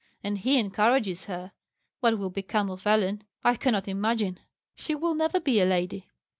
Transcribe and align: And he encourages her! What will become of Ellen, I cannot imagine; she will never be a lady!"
And 0.23 0.39
he 0.39 0.57
encourages 0.57 1.25
her! 1.25 1.51
What 1.99 2.17
will 2.17 2.31
become 2.31 2.71
of 2.71 2.87
Ellen, 2.87 3.23
I 3.43 3.53
cannot 3.55 3.87
imagine; 3.87 4.39
she 4.73 4.95
will 4.95 5.13
never 5.13 5.39
be 5.39 5.59
a 5.61 5.65
lady!" 5.67 6.07